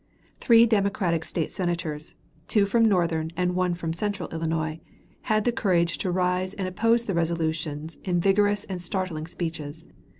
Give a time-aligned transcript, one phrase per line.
[0.39, 2.15] Three Democratic State Senators,
[2.47, 4.79] two from northern and one from central Illinois,
[5.29, 9.85] had the courage to rise and oppose the resolutions in vigorous and startling speeches.